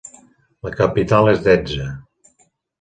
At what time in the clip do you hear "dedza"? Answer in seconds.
1.51-1.93